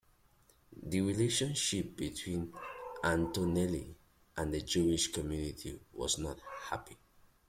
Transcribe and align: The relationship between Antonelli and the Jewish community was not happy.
The 0.81 0.99
relationship 1.01 1.95
between 1.95 2.51
Antonelli 3.03 3.93
and 4.35 4.51
the 4.51 4.61
Jewish 4.61 5.11
community 5.11 5.79
was 5.93 6.17
not 6.17 6.39
happy. 6.71 6.97